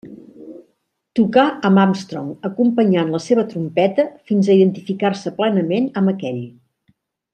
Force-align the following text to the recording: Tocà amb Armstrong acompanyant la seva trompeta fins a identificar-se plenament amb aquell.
Tocà 1.19 1.43
amb 1.69 1.81
Armstrong 1.81 2.31
acompanyant 2.49 3.11
la 3.17 3.21
seva 3.27 3.43
trompeta 3.53 4.07
fins 4.31 4.49
a 4.49 4.57
identificar-se 4.59 5.35
plenament 5.43 5.91
amb 6.03 6.15
aquell. 6.15 6.45